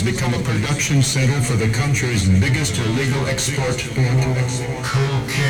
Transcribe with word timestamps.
Has 0.00 0.14
become 0.14 0.32
a 0.32 0.38
production 0.38 1.02
center 1.02 1.42
for 1.42 1.56
the 1.56 1.68
country's 1.68 2.26
biggest 2.26 2.78
illegal 2.78 3.26
export, 3.26 3.76
cocaine. 4.82 5.49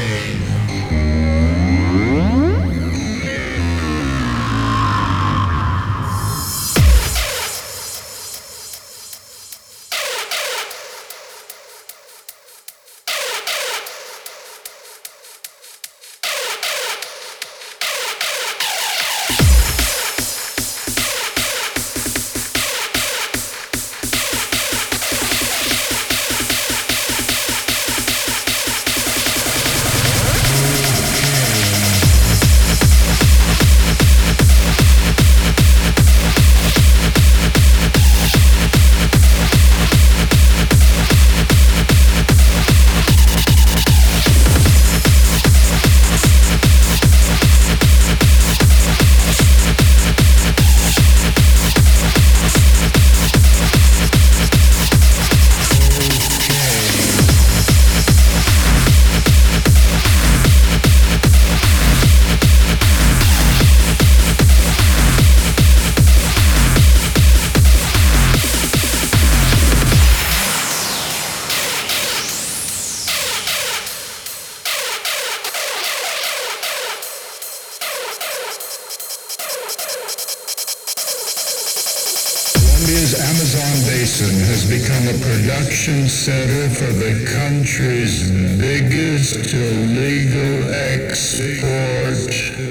Basin 84.21 84.41
has 84.41 84.69
become 84.69 85.09
a 85.09 85.17
production 85.19 86.07
center 86.07 86.69
for 86.75 86.93
the 86.93 87.25
country's 87.33 88.31
biggest 88.61 89.55
illegal 89.55 90.75
export. 90.75 92.70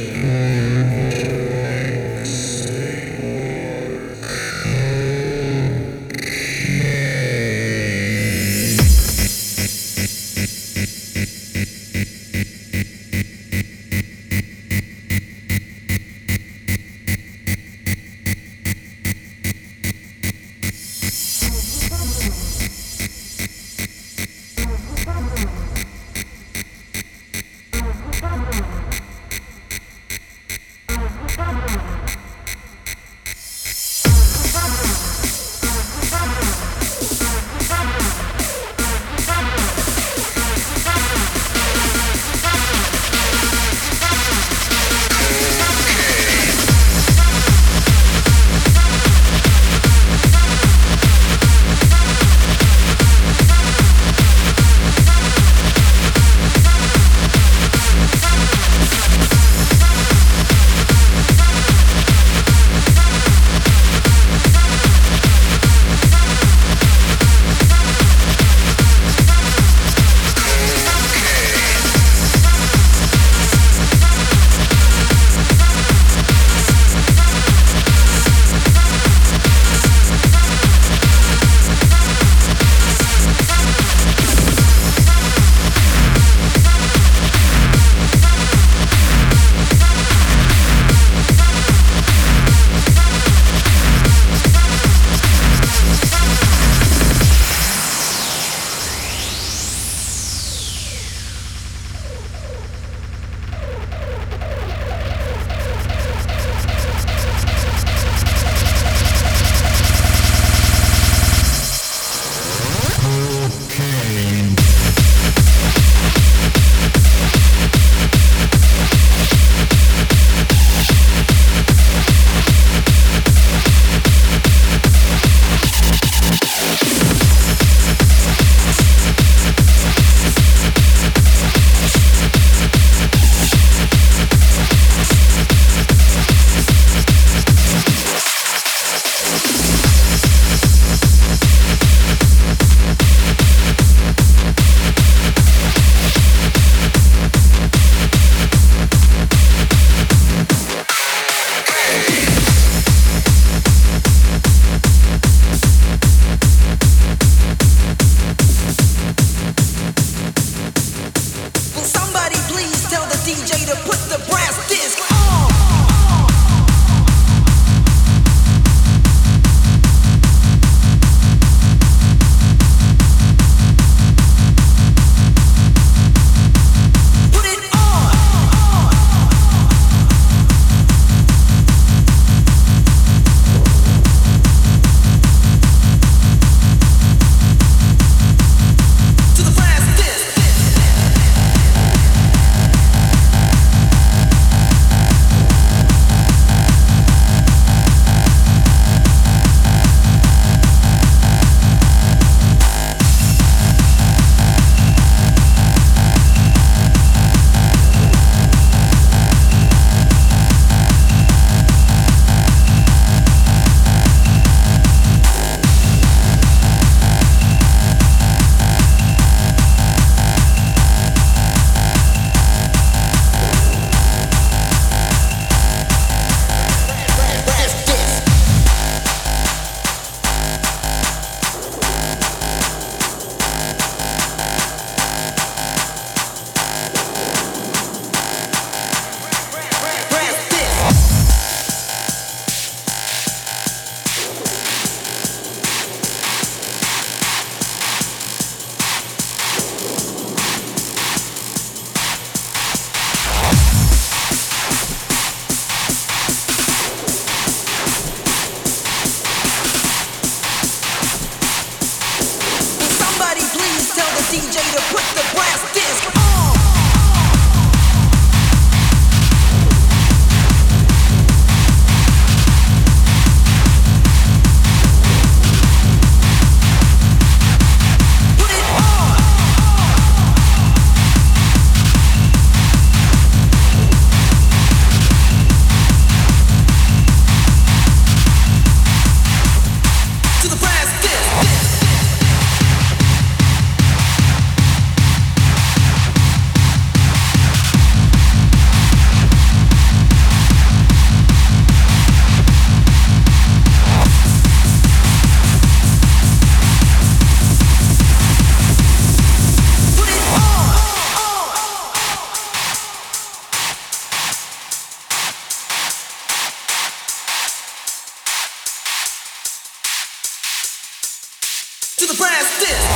to 322.00 322.06
the 322.06 322.13
brass 322.13 322.60
disc. 322.62 322.88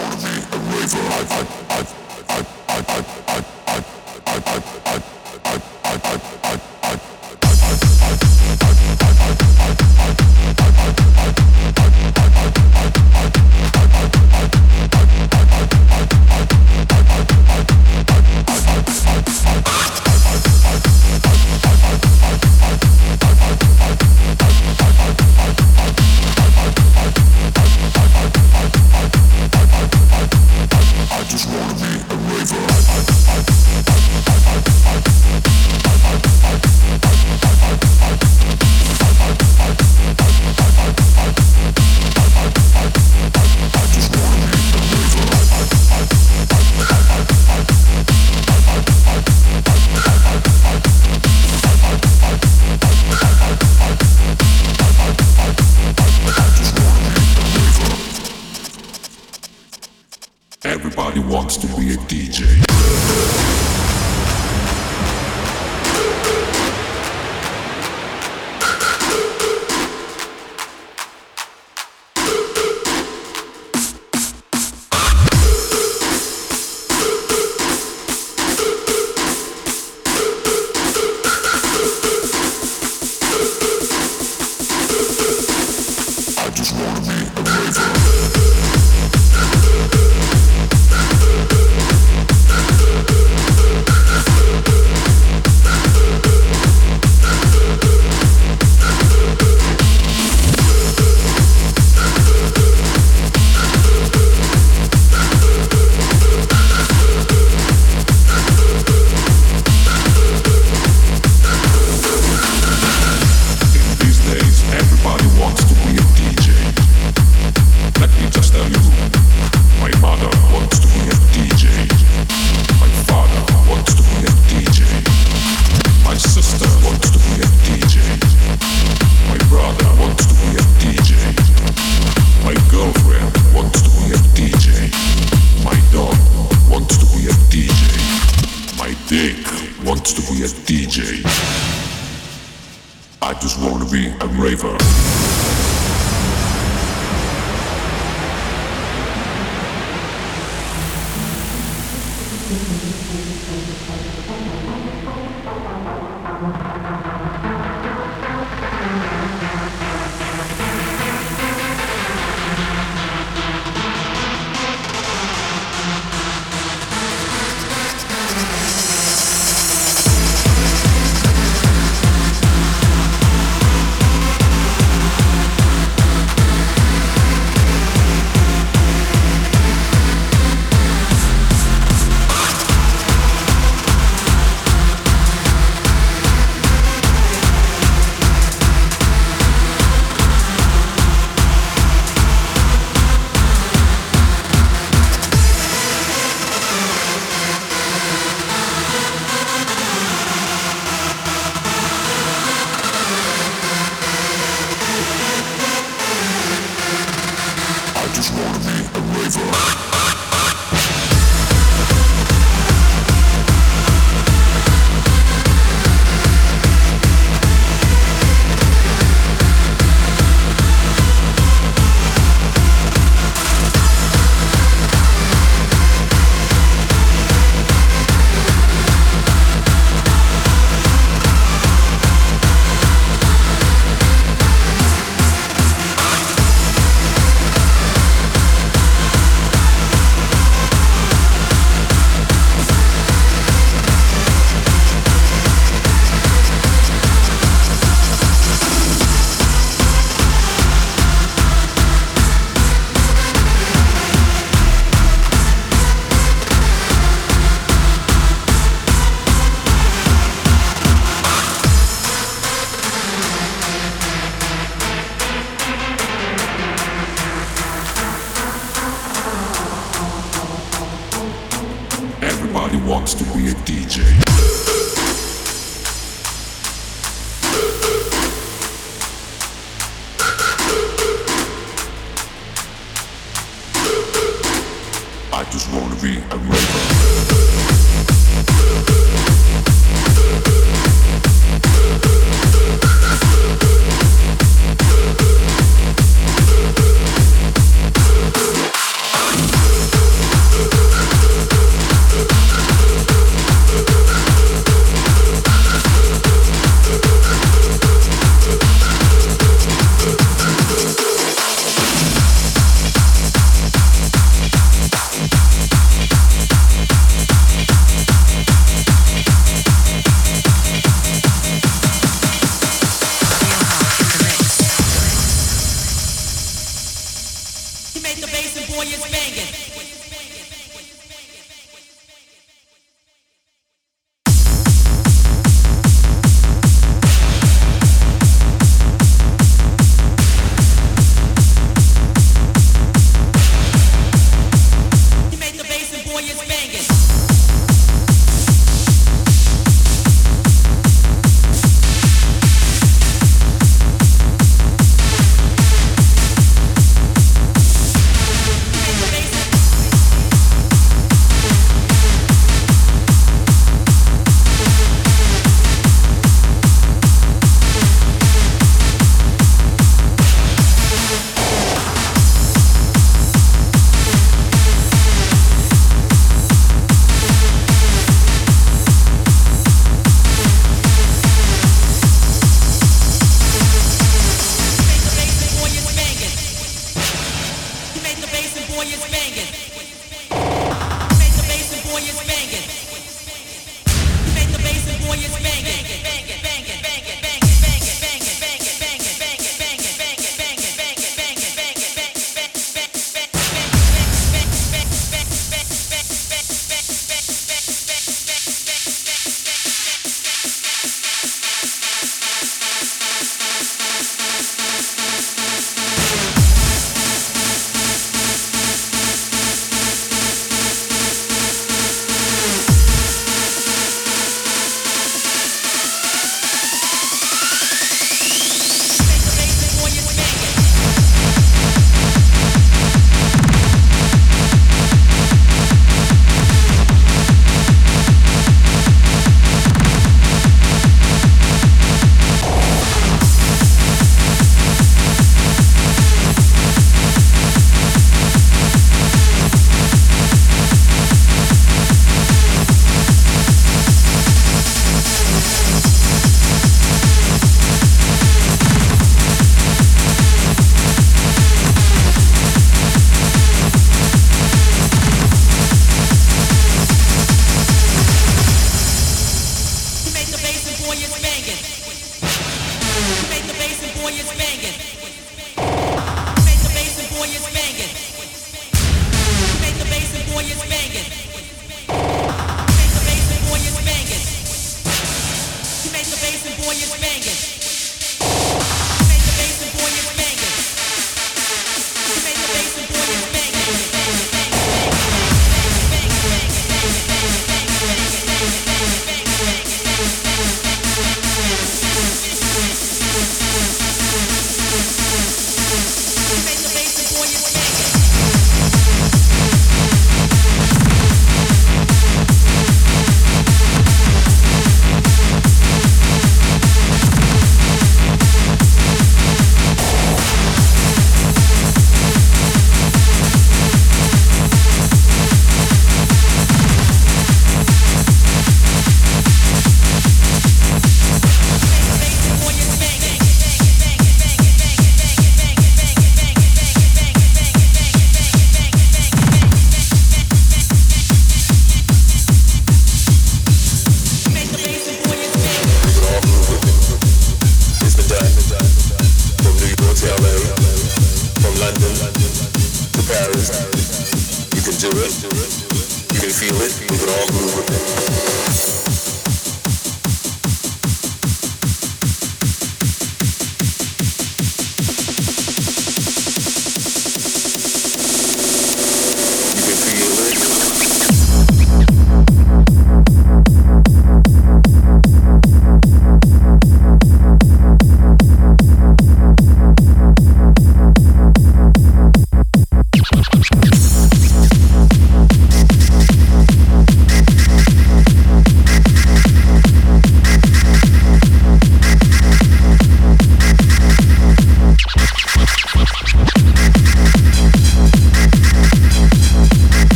Thank 0.00 1.67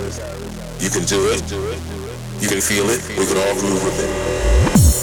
You 0.00 0.88
can 0.88 1.04
do 1.04 1.28
it. 1.28 1.42
You 2.40 2.48
can 2.48 2.60
feel 2.60 2.88
it. 2.88 3.06
We 3.18 3.26
can 3.26 3.36
all 3.36 3.54
move 3.62 3.84
with 3.84 4.00
it. 4.00 4.99